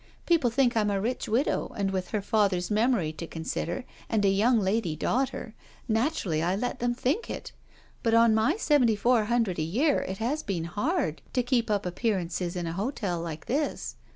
People 0.25 0.49
think 0.49 0.75
I'm 0.75 0.89
a 0.89 0.99
rich 0.99 1.29
widow, 1.29 1.71
and 1.77 1.91
with 1.91 2.07
her 2.07 2.23
father's 2.23 2.71
memory 2.71 3.13
to 3.13 3.27
consider 3.27 3.85
and 4.09 4.25
a 4.25 4.29
young 4.29 4.59
lady 4.59 4.95
daughter, 4.95 5.53
naturally 5.87 6.41
I 6.41 6.55
let 6.55 6.79
them 6.79 6.95
think 6.95 7.29
it, 7.29 7.51
but 8.01 8.15
on 8.15 8.33
my 8.33 8.57
seventy 8.57 8.95
four 8.95 9.25
hundred 9.25 9.59
a 9.59 9.61
year 9.61 9.99
it 10.01 10.17
has 10.17 10.41
been 10.41 10.63
hard 10.63 11.21
to 11.33 11.43
keep 11.43 11.69
up 11.69 11.85
appearances 11.85 12.55
in 12.55 12.65
a 12.65 12.73
hotel 12.73 13.21
like 13.21 13.45
this. 13.45 13.95